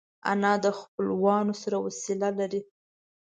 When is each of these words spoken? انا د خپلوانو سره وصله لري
انا 0.31 0.53
د 0.63 0.67
خپلوانو 0.79 1.53
سره 1.61 1.77
وصله 1.85 2.29
لري 2.39 2.61